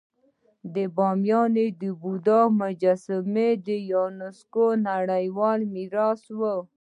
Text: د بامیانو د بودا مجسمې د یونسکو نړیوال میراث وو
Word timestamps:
د 0.75 0.77
بامیانو 0.95 1.65
د 1.81 1.83
بودا 2.01 2.41
مجسمې 2.61 3.49
د 3.67 3.67
یونسکو 3.91 4.65
نړیوال 4.89 5.59
میراث 5.73 6.21
وو 6.39 6.55